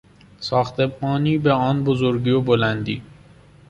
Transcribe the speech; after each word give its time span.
ساختمانی 0.39 1.37
به 1.37 1.51
آن 1.51 1.83
بزرگی 1.83 2.29
و 2.29 2.41
بلندی 2.41 3.03